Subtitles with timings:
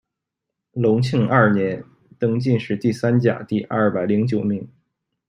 [0.71, 1.83] 隆庆二年，
[2.17, 4.67] 登进士第三甲第二百零九名。